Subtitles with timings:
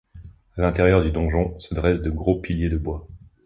[0.57, 3.07] À l'intérieur du donjon se dressent de gros piliers de bois.